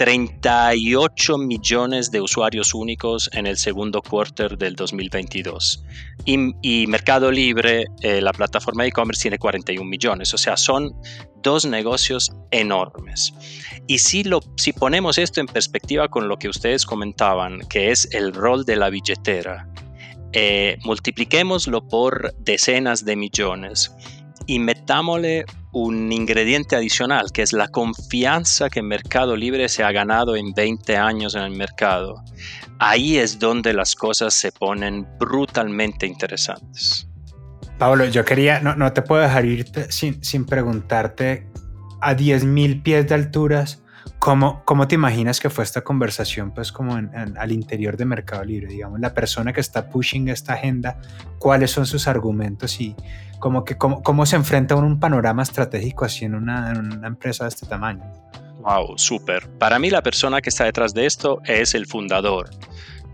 38 0.02 1.38
millones 1.38 2.10
de 2.10 2.22
usuarios 2.22 2.74
únicos 2.74 3.30
en 3.34 3.46
el 3.46 3.56
segundo 3.56 4.02
quarter 4.02 4.58
del 4.58 4.76
2022. 4.76 5.84
Y, 6.26 6.88
Mercado 6.88 7.32
Libre, 7.32 7.86
eh, 8.02 8.20
la 8.20 8.34
plataforma 8.34 8.82
de 8.82 8.90
e-commerce, 8.90 9.22
tiene 9.22 9.38
41 9.38 9.88
millones. 9.88 10.34
O 10.34 10.40
sea, 10.40 10.58
son 10.58 10.92
dos 11.44 11.68
negocios 11.68 12.32
enormes. 12.50 13.32
Y 13.86 14.00
si, 14.00 14.24
lo, 14.24 14.40
si 14.58 14.74
ponemos 14.74 15.20
esto 15.20 15.40
en 15.40 15.46
perspectiva 15.46 16.08
con 16.08 16.28
lo 16.28 16.38
que 16.38 16.50
ustedes 16.50 16.84
comentaban, 16.84 17.60
que 17.70 17.92
es 17.92 18.10
el 18.12 18.34
rol 18.34 18.66
de 18.66 18.78
la 18.78 18.90
billetera, 18.90 19.68
eh, 20.34 20.80
multipliquémoslo 20.84 21.88
por 21.88 22.34
decenas 22.40 23.06
de 23.06 23.16
millones 23.16 23.96
y 24.48 24.58
metámosle 24.58 25.46
un 25.72 26.12
ingrediente 26.12 26.76
adicional, 26.76 27.32
que 27.32 27.42
es 27.42 27.54
la 27.54 27.68
confianza 27.70 28.70
que 28.70 28.82
Mercado 28.82 29.36
Libre 29.36 29.70
se 29.70 29.84
ha 29.84 29.92
ganado 29.92 30.36
en 30.36 30.54
20 30.54 30.98
años 30.98 31.36
en 31.36 31.44
el 31.44 31.52
mercado. 31.52 32.24
Ahí 32.80 33.18
es 33.18 33.40
donde 33.40 33.74
las 33.74 33.96
cosas 33.96 34.34
se 34.34 34.52
ponen 34.52 35.08
brutalmente 35.20 36.06
interesantes. 36.06 37.08
Pablo, 37.78 38.06
yo 38.06 38.26
quería, 38.26 38.60
no, 38.60 38.76
no 38.76 38.92
te 38.94 39.02
puedo 39.02 39.22
dejar 39.22 39.46
irte 39.46 39.92
sin, 39.92 40.24
sin 40.24 40.46
preguntarte 40.46 41.48
a 42.02 42.16
10.000 42.16 42.84
pies 42.84 43.08
de 43.08 43.16
alturas, 43.16 43.82
¿cómo, 44.20 44.64
¿cómo 44.66 44.88
te 44.88 44.96
imaginas 44.96 45.40
que 45.40 45.50
fue 45.50 45.64
esta 45.64 45.82
conversación 45.82 46.54
pues 46.54 46.72
como 46.72 46.96
al 46.96 47.52
interior 47.52 47.98
de 47.98 48.06
Mercado 48.06 48.44
Libre? 48.44 48.68
Digamos, 48.68 49.00
la 49.00 49.14
persona 49.14 49.54
que 49.54 49.62
está 49.62 49.90
pushing 49.90 50.30
esta 50.30 50.54
agenda, 50.54 51.00
¿cuáles 51.40 51.72
son 51.72 51.86
sus 51.86 52.08
argumentos 52.08 52.80
y 52.80 52.96
como 53.42 53.66
que 53.66 53.78
cómo, 53.78 54.02
cómo 54.02 54.26
se 54.26 54.38
enfrenta 54.38 54.76
a 54.76 54.78
un 54.78 55.00
panorama 55.02 55.44
estratégico 55.44 56.06
así 56.06 56.24
en 56.24 56.36
una, 56.36 56.72
empresa 57.04 57.44
de 57.44 57.50
este 57.50 57.66
tamaño. 57.66 58.04
Wow, 58.62 58.98
súper. 58.98 59.50
Para 59.58 59.80
mí 59.80 59.90
la 59.90 60.02
persona 60.02 60.40
que 60.40 60.50
está 60.50 60.64
detrás 60.64 60.94
de 60.94 61.08
esto 61.08 61.42
es 61.44 61.74
el 61.74 61.88
fundador, 61.88 62.52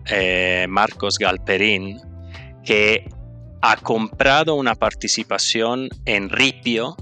eh, 0.06 0.68
Marcos 0.70 1.18
Galperín, 1.18 2.00
que 2.64 3.10
ha 3.62 3.78
comprado 3.78 4.56
una 4.56 4.76
participación 4.76 5.90
en 6.06 6.30
Ripio, 6.30 6.98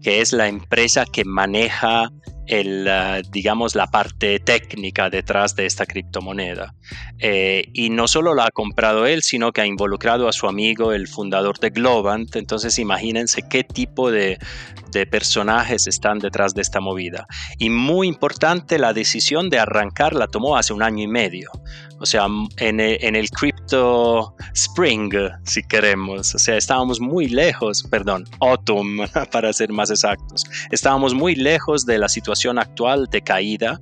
que 0.00 0.20
es 0.20 0.32
la 0.32 0.48
empresa 0.48 1.04
que 1.04 1.24
maneja 1.24 2.10
el, 2.46 2.86
eh, 2.88 3.22
digamos, 3.30 3.74
la 3.74 3.86
parte 3.86 4.38
técnica 4.40 5.10
detrás 5.10 5.54
de 5.54 5.66
esta 5.66 5.86
criptomoneda. 5.86 6.74
Eh, 7.18 7.68
y 7.72 7.90
no 7.90 8.08
solo 8.08 8.34
la 8.34 8.46
ha 8.46 8.50
comprado 8.50 9.06
él, 9.06 9.22
sino 9.22 9.52
que 9.52 9.60
ha 9.60 9.66
involucrado 9.66 10.28
a 10.28 10.32
su 10.32 10.46
amigo, 10.46 10.92
el 10.92 11.06
fundador 11.06 11.58
de 11.58 11.70
Globant. 11.70 12.34
Entonces 12.36 12.78
imagínense 12.78 13.42
qué 13.48 13.64
tipo 13.64 14.10
de, 14.10 14.38
de 14.90 15.06
personajes 15.06 15.86
están 15.86 16.18
detrás 16.18 16.54
de 16.54 16.62
esta 16.62 16.80
movida. 16.80 17.26
Y 17.58 17.70
muy 17.70 18.08
importante, 18.08 18.78
la 18.78 18.92
decisión 18.92 19.50
de 19.50 19.58
arrancar 19.58 20.14
la 20.14 20.26
tomó 20.26 20.56
hace 20.56 20.72
un 20.72 20.82
año 20.82 21.04
y 21.04 21.08
medio. 21.08 21.50
O 22.02 22.06
sea, 22.06 22.26
en 22.56 22.80
el, 22.80 22.96
en 23.02 23.14
el 23.14 23.28
Crypto 23.28 24.34
Spring, 24.54 25.12
si 25.44 25.62
queremos. 25.62 26.34
O 26.34 26.38
sea, 26.38 26.56
estábamos 26.56 26.98
muy 26.98 27.28
lejos, 27.28 27.82
perdón, 27.90 28.24
Autumn, 28.40 29.00
para 29.30 29.52
ser 29.52 29.70
más 29.70 29.90
exactos. 29.90 30.44
Estábamos 30.70 31.12
muy 31.12 31.34
lejos 31.34 31.84
de 31.84 31.98
la 31.98 32.08
situación 32.08 32.29
actual 32.58 33.06
de 33.10 33.22
caída. 33.22 33.80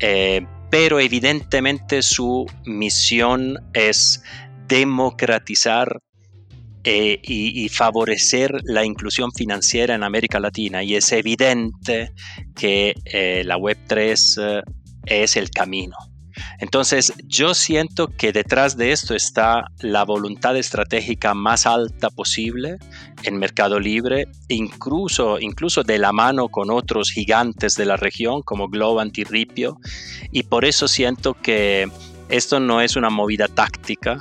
Eh, 0.00 0.46
pero 0.70 1.00
evidentemente 1.00 2.02
su 2.02 2.46
misión 2.64 3.58
es 3.72 4.22
democratizar 4.68 6.00
eh, 6.84 7.20
y, 7.22 7.68
favorecer 7.68 8.62
la 8.64 8.84
inclusión 8.84 9.32
financiera 9.32 9.94
en 9.94 10.02
América 10.02 10.40
Latina. 10.40 10.82
Y 10.82 10.94
es 10.94 11.12
evidente 11.12 12.12
que 12.54 12.94
eh, 13.04 13.42
la 13.44 13.56
Web3 13.58 14.40
eh, 14.42 14.62
es 15.04 15.36
el 15.36 15.50
camino. 15.50 15.96
Entonces, 16.58 17.12
yo 17.24 17.54
siento 17.54 18.08
que 18.08 18.32
detrás 18.32 18.76
de 18.76 18.92
esto 18.92 19.14
está 19.14 19.70
la 19.80 20.04
voluntad 20.04 20.56
estratégica 20.56 21.34
más 21.34 21.66
alta 21.66 22.10
posible 22.10 22.78
en 23.22 23.38
Mercado 23.38 23.78
Libre, 23.78 24.26
incluso, 24.48 25.38
incluso 25.38 25.82
de 25.82 25.98
la 25.98 26.12
mano 26.12 26.48
con 26.48 26.70
otros 26.70 27.10
gigantes 27.10 27.74
de 27.74 27.86
la 27.86 27.96
región 27.96 28.42
como 28.42 28.68
Globant 28.68 29.16
y 29.18 29.24
Ripio. 29.24 29.78
Y 30.32 30.44
por 30.44 30.64
eso 30.64 30.88
siento 30.88 31.34
que 31.34 31.88
esto 32.28 32.58
no 32.60 32.80
es 32.80 32.96
una 32.96 33.10
movida 33.10 33.46
táctica, 33.48 34.20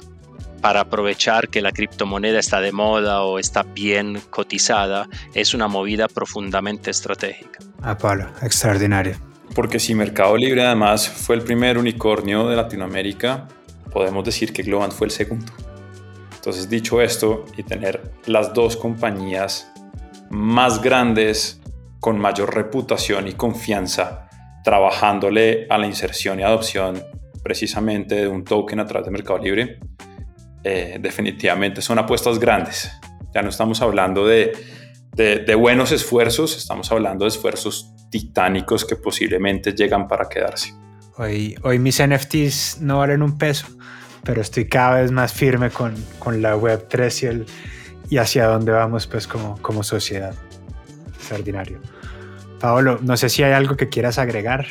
para 0.62 0.82
aprovechar 0.82 1.50
que 1.50 1.62
la 1.62 1.72
criptomoneda 1.72 2.39
está 2.39 2.60
de 2.60 2.72
moda 2.72 3.22
o 3.22 3.39
está 3.39 3.63
bien 3.63 4.20
cotizada, 4.29 5.08
es 5.34 5.53
una 5.53 5.67
movida 5.67 6.08
profundamente 6.08 6.91
estratégica. 6.91 7.60
Ah, 7.82 7.98
extraordinario. 8.41 9.26
Porque 9.58 9.80
si 9.80 9.96
Mercado 9.96 10.38
Libre 10.38 10.64
además 10.64 11.10
fue 11.10 11.36
el 11.36 11.42
primer 11.42 11.80
unicornio 11.80 12.48
de 12.48 12.56
Latinoamérica, 12.56 13.48
podemos 13.92 14.24
decir 14.24 14.54
que 14.54 14.62
Globant 14.62 14.94
fue 14.94 15.08
el 15.08 15.12
segundo. 15.12 15.52
Entonces, 16.36 16.70
dicho 16.70 17.02
esto, 17.02 17.44
y 17.58 17.64
tener 17.64 18.12
las 18.28 18.54
dos 18.54 18.78
compañías 18.78 19.74
más 20.30 20.80
grandes, 20.80 21.60
con 22.00 22.20
mayor 22.20 22.54
reputación 22.54 23.28
y 23.28 23.34
confianza, 23.34 24.30
trabajándole 24.64 25.66
a 25.72 25.80
la 25.80 25.88
inserción 25.88 26.40
y 26.40 26.44
adopción 26.44 27.02
precisamente 27.42 28.14
de 28.14 28.28
un 28.28 28.44
token 28.44 28.80
a 28.80 28.86
través 28.86 29.08
de 29.08 29.12
Mercado 29.12 29.40
Libre, 29.40 29.80
eh, 30.64 31.00
definitivamente 31.02 31.82
son 31.82 31.98
apuestas 31.98 32.38
grandes. 32.38 32.92
Ya 33.34 33.42
no 33.42 33.50
estamos 33.50 33.82
hablando 33.82 34.24
de, 34.28 34.52
de, 35.16 35.56
buenos 35.56 35.92
esfuerzos, 35.92 36.56
estamos 36.56 36.92
hablando 36.92 37.26
de 37.26 37.30
esfuerzos 37.30 37.97
titánicos 38.10 38.86
que 38.86 38.96
posiblemente 38.96 39.74
llegan 39.74 40.08
para 40.08 40.28
quedarse. 40.30 40.74
Hoy, 41.18 41.56
hoy 41.64 41.80
mis 41.80 42.02
NFTs 42.02 42.82
no 42.82 43.00
valen 43.00 43.22
un 43.22 43.38
peso, 43.38 43.68
pero 44.24 44.42
estoy 44.42 44.68
cada 44.68 45.02
vez 45.02 45.12
más 45.12 45.34
firme 45.34 45.70
con, 45.70 45.96
con 46.20 46.42
la 46.42 46.56
Web3 46.56 47.24
y, 47.24 47.26
el, 47.26 47.46
y 48.10 48.18
hacia 48.18 48.48
dónde 48.48 48.72
vamos 48.72 49.08
pues 49.08 49.28
como, 49.28 49.58
como 49.62 49.84
sociedad. 49.84 50.36
Extraordinario. 51.16 51.80
Paolo, 52.60 53.00
no 53.02 53.18
sé 53.18 53.30
si 53.30 53.44
hay 53.44 53.54
algo 53.54 53.76
que 53.76 53.90
quieras 53.90 54.18
agregar, 54.18 54.66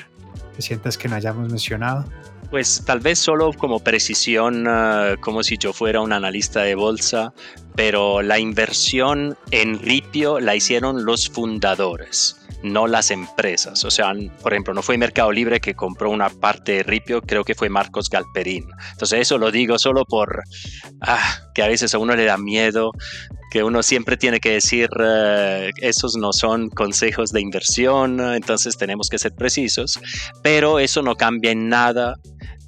que 0.54 0.62
sientas 0.62 0.98
que 0.98 1.08
no 1.08 1.16
hayamos 1.16 1.48
mencionado. 1.48 2.04
Pues 2.50 2.82
tal 2.84 3.00
vez 3.00 3.18
solo 3.18 3.52
como 3.52 3.80
precisión, 3.80 4.66
ah, 4.68 5.16
como 5.20 5.42
si 5.42 5.58
yo 5.58 5.72
fuera 5.72 6.00
un 6.00 6.12
analista 6.12 6.62
de 6.62 6.74
bolsa, 6.74 7.32
pero 7.74 8.22
la 8.22 8.38
inversión 8.38 9.36
en 9.50 9.80
Ripio 9.80 10.38
la 10.40 10.54
hicieron 10.54 11.04
los 11.04 11.28
fundadores, 11.28 12.40
no 12.72 12.86
las 12.86 13.10
empresas. 13.10 13.84
O 13.84 13.90
sea, 13.90 14.12
por 14.42 14.52
ejemplo, 14.52 14.74
no 14.74 14.82
fue 14.82 14.98
Mercado 14.98 15.32
Libre 15.32 15.60
que 15.60 15.74
compró 15.74 16.10
una 16.10 16.28
parte 16.28 16.72
de 16.72 16.82
Ripio, 16.82 17.22
creo 17.22 17.44
que 17.44 17.54
fue 17.54 17.68
Marcos 17.68 18.08
Galperín. 18.10 18.66
Entonces 18.92 19.20
eso 19.20 19.38
lo 19.38 19.50
digo 19.50 19.78
solo 19.78 20.04
por 20.04 20.42
ah, 21.00 21.40
que 21.54 21.62
a 21.62 21.68
veces 21.68 21.94
a 21.94 21.98
uno 21.98 22.14
le 22.14 22.24
da 22.24 22.36
miedo 22.38 22.92
que 23.50 23.62
uno 23.62 23.82
siempre 23.82 24.16
tiene 24.16 24.40
que 24.40 24.50
decir, 24.50 24.90
eh, 25.00 25.70
esos 25.80 26.16
no 26.16 26.32
son 26.32 26.68
consejos 26.68 27.30
de 27.32 27.40
inversión, 27.40 28.20
entonces 28.34 28.76
tenemos 28.76 29.08
que 29.08 29.18
ser 29.18 29.34
precisos, 29.34 30.00
pero 30.42 30.78
eso 30.78 31.00
no 31.02 31.14
cambia 31.14 31.52
en 31.52 31.68
nada 31.68 32.16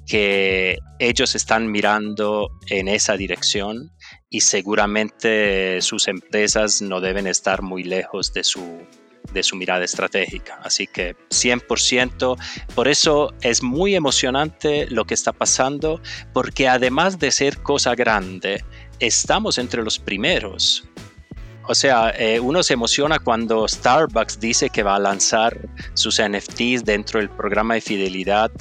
que 0.07 0.79
ellos 0.97 1.35
están 1.35 1.71
mirando 1.71 2.49
en 2.67 2.87
esa 2.87 3.17
dirección 3.17 3.91
y 4.29 4.41
seguramente 4.41 5.81
sus 5.81 6.07
empresas 6.07 6.81
no 6.81 6.99
deben 7.01 7.27
estar 7.27 7.61
muy 7.61 7.83
lejos 7.83 8.33
de 8.33 8.43
su, 8.43 8.87
de 9.33 9.43
su 9.43 9.55
mirada 9.55 9.83
estratégica. 9.83 10.59
Así 10.63 10.87
que 10.87 11.15
100%, 11.29 12.37
por 12.75 12.87
eso 12.87 13.33
es 13.41 13.63
muy 13.63 13.95
emocionante 13.95 14.87
lo 14.89 15.05
que 15.05 15.13
está 15.13 15.33
pasando, 15.33 16.01
porque 16.33 16.67
además 16.67 17.19
de 17.19 17.31
ser 17.31 17.57
cosa 17.59 17.95
grande, 17.95 18.63
estamos 18.99 19.57
entre 19.57 19.83
los 19.83 19.99
primeros. 19.99 20.83
O 21.71 21.75
sea, 21.75 22.09
eh, 22.17 22.39
uno 22.39 22.63
se 22.63 22.73
emociona 22.73 23.19
cuando 23.19 23.67
Starbucks 23.67 24.39
dice 24.39 24.71
que 24.71 24.81
va 24.81 24.95
a 24.95 24.99
lanzar 24.99 25.55
sus 25.93 26.19
NFTs 26.19 26.83
dentro 26.83 27.19
del 27.19 27.29
programa 27.29 27.75
de 27.75 27.81
fidelidad, 27.81 28.51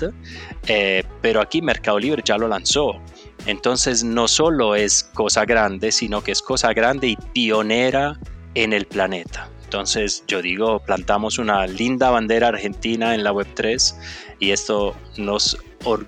eh, 0.67 1.03
pero 1.23 1.41
aquí 1.41 1.63
Mercado 1.63 1.99
Libre 1.99 2.23
ya 2.23 2.37
lo 2.37 2.49
lanzó. 2.49 3.01
Entonces 3.47 4.05
no 4.05 4.29
solo 4.29 4.75
es 4.75 5.05
cosa 5.15 5.47
grande, 5.47 5.91
sino 5.91 6.23
que 6.23 6.33
es 6.33 6.43
cosa 6.43 6.75
grande 6.75 7.09
y 7.09 7.17
pionera 7.33 8.21
en 8.55 8.75
el 8.75 8.85
planeta. 8.85 9.49
Entonces 9.69 10.25
yo 10.27 10.41
digo, 10.41 10.81
plantamos 10.81 11.39
una 11.39 11.67
linda 11.67 12.09
bandera 12.09 12.49
argentina 12.49 13.15
en 13.15 13.23
la 13.23 13.35
Web3 13.35 13.95
y 14.39 14.53
esto 14.53 14.97
nos 15.19 15.59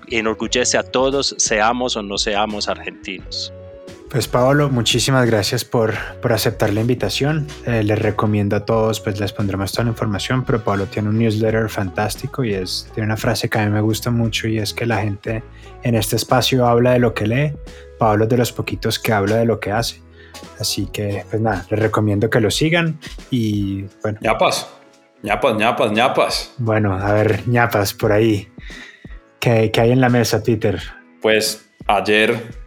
enorgullece 0.07 0.79
a 0.79 0.83
todos, 0.83 1.35
seamos 1.37 1.95
o 1.95 2.01
no 2.01 2.17
seamos 2.17 2.67
argentinos. 2.67 3.53
Pues 4.09 4.27
Paolo, 4.27 4.71
muchísimas 4.71 5.27
gracias 5.27 5.63
por, 5.63 5.93
por 6.23 6.33
aceptar 6.33 6.73
la 6.73 6.81
invitación. 6.81 7.45
Eh, 7.67 7.83
les 7.83 7.99
recomiendo 7.99 8.55
a 8.55 8.65
todos, 8.65 8.99
pues 8.99 9.19
les 9.19 9.31
pondremos 9.31 9.71
toda 9.71 9.83
la 9.83 9.91
información, 9.91 10.43
pero 10.43 10.63
Paolo 10.63 10.87
tiene 10.87 11.09
un 11.09 11.19
newsletter 11.19 11.69
fantástico 11.69 12.43
y 12.43 12.55
es, 12.55 12.89
tiene 12.95 13.05
una 13.05 13.17
frase 13.17 13.47
que 13.47 13.59
a 13.59 13.65
mí 13.67 13.71
me 13.71 13.81
gusta 13.81 14.09
mucho 14.09 14.47
y 14.47 14.57
es 14.57 14.73
que 14.73 14.87
la 14.87 14.97
gente 15.03 15.43
en 15.83 15.93
este 15.93 16.15
espacio 16.15 16.65
habla 16.65 16.93
de 16.93 16.99
lo 16.99 17.13
que 17.13 17.27
lee, 17.27 17.53
Paolo 17.99 18.23
es 18.23 18.29
de 18.31 18.37
los 18.37 18.51
poquitos 18.51 18.97
que 18.97 19.13
habla 19.13 19.35
de 19.35 19.45
lo 19.45 19.59
que 19.59 19.71
hace. 19.71 20.01
Así 20.59 20.87
que, 20.87 21.25
pues 21.29 21.41
nada, 21.41 21.65
les 21.69 21.79
recomiendo 21.79 22.29
que 22.29 22.39
lo 22.39 22.51
sigan 22.51 22.99
y 23.29 23.83
bueno. 24.01 24.19
ñapas, 24.21 24.69
ñapas, 25.23 25.55
ñapas, 25.57 25.91
ñapas. 25.91 26.53
Bueno, 26.57 26.95
a 26.95 27.13
ver, 27.13 27.47
ñapas 27.47 27.93
por 27.93 28.11
ahí. 28.11 28.47
¿Qué, 29.39 29.71
qué 29.71 29.81
hay 29.81 29.91
en 29.91 30.01
la 30.01 30.09
mesa, 30.09 30.43
Peter? 30.43 30.79
Pues 31.21 31.67
ayer 31.87 32.61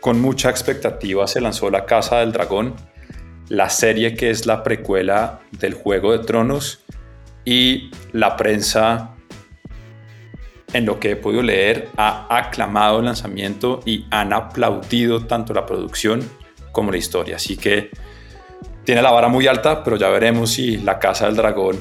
con 0.00 0.20
mucha 0.20 0.50
expectativa 0.50 1.26
se 1.26 1.40
lanzó 1.40 1.70
La 1.70 1.84
Casa 1.86 2.18
del 2.18 2.32
Dragón, 2.32 2.74
la 3.48 3.70
serie 3.70 4.14
que 4.14 4.30
es 4.30 4.46
la 4.46 4.62
precuela 4.62 5.40
del 5.52 5.74
Juego 5.74 6.12
de 6.12 6.24
Tronos 6.24 6.84
y 7.44 7.90
la 8.12 8.36
prensa, 8.36 9.14
en 10.72 10.86
lo 10.86 10.98
que 10.98 11.12
he 11.12 11.16
podido 11.16 11.42
leer, 11.42 11.88
ha 11.96 12.26
aclamado 12.36 12.98
el 12.98 13.04
lanzamiento 13.04 13.80
y 13.84 14.06
han 14.10 14.32
aplaudido 14.32 15.26
tanto 15.26 15.54
la 15.54 15.66
producción 15.66 16.22
como 16.72 16.90
la 16.90 16.96
historia. 16.96 17.36
Así 17.36 17.56
que 17.56 17.90
tiene 18.84 19.02
la 19.02 19.10
vara 19.10 19.28
muy 19.28 19.46
alta, 19.46 19.84
pero 19.84 19.96
ya 19.96 20.08
veremos 20.08 20.52
si 20.52 20.78
La 20.78 20.98
Casa 20.98 21.26
del 21.26 21.36
Dragón 21.36 21.78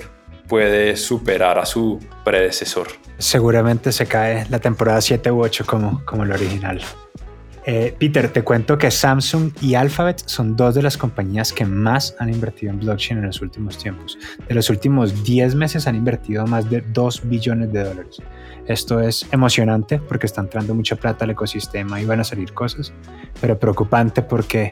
puede 0.48 0.98
superar 0.98 1.58
a 1.58 1.66
su 1.66 2.00
predecesor. 2.24 2.88
Seguramente 3.18 3.92
se 3.92 4.06
cae 4.06 4.46
la 4.50 4.60
temporada 4.60 5.02
7 5.02 5.32
u 5.32 5.42
8 5.44 5.66
como, 5.66 6.04
como 6.06 6.24
el 6.24 6.32
original. 6.32 6.82
Eh, 7.66 7.96
Peter, 7.98 8.28
te 8.34 8.42
cuento 8.44 8.78
que 8.78 8.90
Samsung 8.90 9.52
y 9.62 9.76
Alphabet 9.76 10.24
son 10.26 10.56
dos 10.56 10.74
de 10.74 10.82
las 10.82 10.98
compañías 10.98 11.54
que 11.54 11.64
más 11.64 12.16
han 12.18 12.30
invertido 12.30 12.72
en 12.72 12.80
blockchain 12.80 13.20
en 13.20 13.28
los 13.28 13.42
últimos 13.42 13.78
tiempos. 13.78 14.18
De 14.48 14.56
los 14.56 14.70
últimos 14.70 15.24
10 15.24 15.56
meses 15.56 15.88
han 15.88 15.96
invertido 15.96 16.46
más 16.48 16.70
de 16.70 16.82
2 16.82 17.30
billones 17.30 17.72
de 17.72 17.84
dólares. 17.84 18.18
Esto 18.68 19.00
es 19.00 19.26
emocionante 19.32 20.00
porque 20.00 20.26
está 20.26 20.42
entrando 20.42 20.74
mucha 20.74 20.96
plata 20.96 21.26
al 21.26 21.32
ecosistema 21.32 22.02
y 22.02 22.06
van 22.06 22.20
a 22.20 22.24
salir 22.24 22.54
cosas, 22.54 22.94
pero 23.40 23.58
preocupante 23.58 24.22
porque 24.22 24.72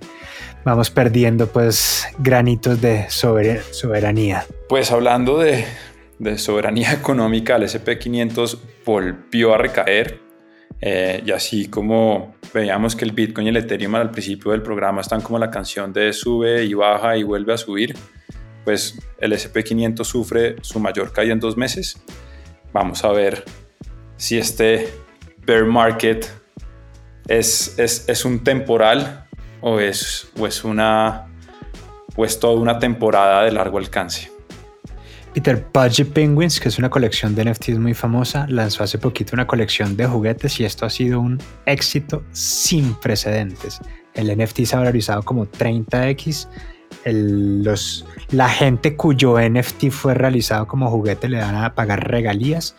vamos 0.63 0.89
perdiendo 0.89 1.47
pues 1.47 2.07
granitos 2.19 2.79
de 2.81 3.07
soberanía. 3.09 4.45
Pues 4.67 4.91
hablando 4.91 5.39
de 5.39 5.65
de 6.19 6.37
soberanía 6.37 6.93
económica, 7.01 7.55
el 7.55 7.63
SP500 7.63 8.59
volvió 8.85 9.55
a 9.55 9.57
recaer. 9.57 10.19
Eh, 10.81 11.23
y 11.25 11.31
así 11.31 11.67
como 11.67 12.35
veíamos 12.53 12.95
que 12.95 13.03
el 13.03 13.11
Bitcoin 13.11 13.47
y 13.47 13.49
el 13.49 13.57
Ethereum 13.57 13.95
al 13.95 14.11
principio 14.11 14.51
del 14.51 14.61
programa 14.61 15.01
están 15.01 15.19
como 15.19 15.37
la 15.37 15.49
canción 15.49 15.91
de 15.91 16.13
sube 16.13 16.63
y 16.63 16.73
baja 16.73 17.17
y 17.17 17.23
vuelve 17.23 17.53
a 17.53 17.57
subir, 17.57 17.95
pues 18.63 18.97
el 19.19 19.33
SP500 19.33 20.03
sufre 20.05 20.55
su 20.61 20.79
mayor 20.79 21.11
caída 21.11 21.33
en 21.33 21.39
dos 21.39 21.57
meses. 21.57 22.01
Vamos 22.71 23.03
a 23.03 23.11
ver 23.11 23.43
si 24.19 24.37
este 24.37 24.93
bear 25.45 25.65
market 25.65 26.29
es, 27.27 27.79
es, 27.79 28.07
es 28.07 28.25
un 28.25 28.43
temporal 28.43 29.25
o 29.61 29.79
es, 29.79 30.29
o 30.37 30.45
es 30.45 30.63
una 30.63 31.25
o 32.15 32.25
es 32.25 32.39
toda 32.39 32.59
una 32.59 32.77
temporada 32.79 33.43
de 33.43 33.51
largo 33.51 33.77
alcance. 33.77 34.29
Peter 35.33 35.65
Budget 35.73 36.11
Penguins, 36.11 36.59
que 36.59 36.67
es 36.67 36.77
una 36.77 36.89
colección 36.89 37.33
de 37.33 37.45
NFTs 37.45 37.77
muy 37.77 37.93
famosa, 37.93 38.45
lanzó 38.49 38.83
hace 38.83 38.97
poquito 38.97 39.35
una 39.35 39.47
colección 39.47 39.95
de 39.95 40.05
juguetes 40.05 40.59
y 40.59 40.65
esto 40.65 40.85
ha 40.85 40.89
sido 40.89 41.21
un 41.21 41.41
éxito 41.65 42.23
sin 42.33 42.95
precedentes. 42.95 43.79
El 44.15 44.35
NFT 44.37 44.65
se 44.65 44.75
ha 44.75 44.79
valorizado 44.79 45.23
como 45.23 45.45
30x. 45.45 46.49
Los, 47.05 48.05
la 48.31 48.49
gente 48.49 48.95
cuyo 48.95 49.39
NFT 49.39 49.89
fue 49.89 50.13
realizado 50.13 50.67
como 50.67 50.89
juguete 50.89 51.29
le 51.29 51.37
dan 51.37 51.55
a 51.55 51.73
pagar 51.73 52.09
regalías 52.09 52.75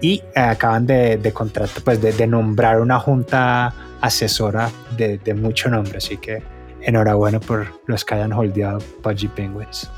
y 0.00 0.22
acaban 0.34 0.86
de, 0.86 1.16
de 1.16 1.32
contrato, 1.32 1.80
pues 1.84 2.00
de, 2.00 2.26
nombrar 2.26 2.80
una 2.80 2.98
junta 2.98 3.74
asesora 4.00 4.70
de, 4.96 5.18
de 5.18 5.34
mucho 5.34 5.68
nombre. 5.70 5.98
Así 5.98 6.16
que 6.16 6.42
enhorabuena 6.82 7.40
por 7.40 7.66
los 7.86 8.04
que 8.04 8.14
hayan 8.14 8.32
holdeado 8.32 8.78
Pudgy 9.02 9.28
Penguins. 9.28 9.90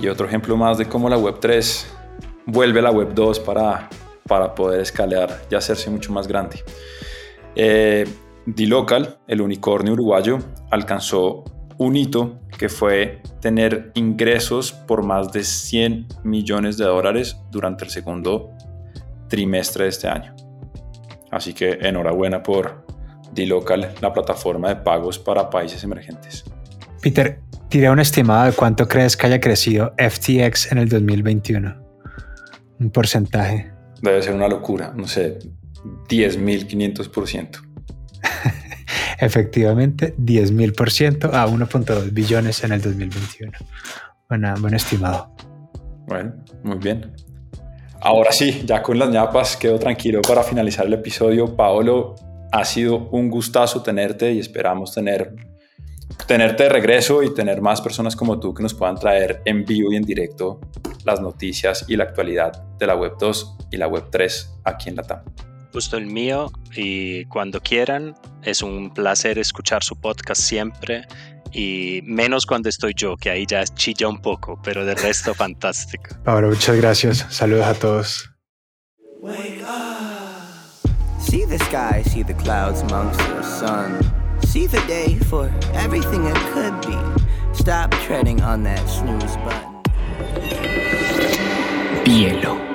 Y 0.00 0.08
otro 0.08 0.26
ejemplo 0.26 0.56
más 0.56 0.78
de 0.78 0.86
cómo 0.86 1.08
la 1.08 1.18
Web 1.18 1.36
3 1.40 1.96
vuelve 2.46 2.80
a 2.80 2.82
la 2.82 2.90
Web 2.90 3.14
2 3.14 3.40
para, 3.40 3.88
para 4.26 4.54
poder 4.54 4.80
escalar 4.80 5.42
y 5.50 5.54
hacerse 5.54 5.90
mucho 5.90 6.12
más 6.12 6.26
grande. 6.26 6.62
Eh, 7.54 8.06
D-Local, 8.46 9.18
el 9.26 9.40
unicornio 9.40 9.92
uruguayo, 9.92 10.38
alcanzó 10.70 11.44
un 11.80 11.96
hito 11.96 12.38
que 12.58 12.68
fue 12.68 13.22
tener 13.40 13.90
ingresos 13.94 14.70
por 14.70 15.02
más 15.02 15.32
de 15.32 15.42
100 15.42 16.08
millones 16.24 16.76
de 16.76 16.84
dólares 16.84 17.40
durante 17.50 17.84
el 17.84 17.90
segundo 17.90 18.50
trimestre 19.28 19.84
de 19.84 19.88
este 19.88 20.06
año. 20.06 20.36
Así 21.30 21.54
que 21.54 21.78
enhorabuena 21.80 22.42
por 22.42 22.84
D-Local, 23.32 23.94
la 24.02 24.12
plataforma 24.12 24.68
de 24.68 24.76
pagos 24.76 25.18
para 25.18 25.48
países 25.48 25.82
emergentes. 25.82 26.44
Peter, 27.00 27.40
tiré 27.70 27.88
un 27.88 28.00
estimado 28.00 28.44
de 28.44 28.52
cuánto 28.52 28.86
crees 28.86 29.16
que 29.16 29.28
haya 29.28 29.40
crecido 29.40 29.94
FTX 29.96 30.72
en 30.72 30.78
el 30.78 30.88
2021. 30.90 31.82
Un 32.78 32.90
porcentaje. 32.90 33.72
Debe 34.02 34.22
ser 34.22 34.34
una 34.34 34.48
locura, 34.48 34.92
no 34.94 35.08
sé, 35.08 35.38
10.500%. 36.10 37.69
Efectivamente, 39.20 40.14
10.000% 40.16 41.30
a 41.34 41.46
1.2 41.46 42.12
billones 42.12 42.64
en 42.64 42.72
el 42.72 42.80
2021. 42.80 43.52
Buena, 44.28 44.54
buen 44.54 44.74
estimado. 44.74 45.34
Bueno, 46.06 46.32
muy 46.62 46.78
bien. 46.78 47.12
Ahora 48.00 48.32
sí, 48.32 48.62
ya 48.64 48.82
con 48.82 48.98
las 48.98 49.10
ñapas 49.10 49.58
quedo 49.58 49.78
tranquilo 49.78 50.22
para 50.22 50.42
finalizar 50.42 50.86
el 50.86 50.94
episodio. 50.94 51.54
Paolo, 51.54 52.14
ha 52.50 52.64
sido 52.64 53.10
un 53.10 53.28
gustazo 53.28 53.82
tenerte 53.82 54.32
y 54.32 54.38
esperamos 54.38 54.94
tener, 54.94 55.34
tenerte 56.26 56.62
de 56.62 56.68
regreso 56.70 57.22
y 57.22 57.34
tener 57.34 57.60
más 57.60 57.82
personas 57.82 58.16
como 58.16 58.40
tú 58.40 58.54
que 58.54 58.62
nos 58.62 58.72
puedan 58.72 58.96
traer 58.96 59.42
en 59.44 59.66
vivo 59.66 59.92
y 59.92 59.96
en 59.96 60.02
directo 60.02 60.60
las 61.04 61.20
noticias 61.20 61.84
y 61.88 61.96
la 61.96 62.04
actualidad 62.04 62.52
de 62.78 62.86
la 62.86 62.96
Web 62.96 63.14
2 63.20 63.56
y 63.70 63.76
la 63.76 63.86
Web 63.86 64.06
3 64.10 64.60
aquí 64.64 64.88
en 64.88 64.96
la 64.96 65.02
TAM. 65.02 65.20
Justo 65.72 65.96
el 65.96 66.06
mío 66.06 66.50
y 66.74 67.26
cuando 67.26 67.60
quieran, 67.60 68.14
es 68.44 68.62
un 68.62 68.92
placer 68.92 69.38
escuchar 69.38 69.82
su 69.82 69.96
podcast 69.96 70.40
siempre 70.40 71.06
y 71.52 72.00
menos 72.04 72.46
cuando 72.46 72.68
estoy 72.68 72.94
yo, 72.94 73.16
que 73.16 73.30
ahí 73.30 73.46
ya 73.46 73.64
chilla 73.64 74.08
un 74.08 74.20
poco, 74.20 74.60
pero 74.62 74.84
de 74.84 74.94
resto 74.94 75.34
fantástico. 75.34 76.16
Ahora, 76.24 76.48
muchas 76.48 76.76
gracias. 76.76 77.26
Saludos 77.30 77.66
a 77.66 77.74
todos. 77.74 78.30
See 81.20 81.44
the 81.44 81.58
sky, 81.58 82.02
see 82.02 82.22
the 82.24 82.34
clouds 82.34 82.80
amongst 82.82 83.18
the 83.18 83.42
sun. 83.42 83.98
See 84.46 84.66
the 84.66 84.80
day 84.88 85.16
for 85.28 85.50
everything 85.74 86.26
it 86.26 86.36
could 86.52 86.74
be. 86.80 86.96
Stop 87.52 87.90
treading 88.06 88.40
on 88.42 88.64
that 88.64 88.80
snooze 88.88 89.36
button. 89.44 89.82
Bielo. 92.04 92.69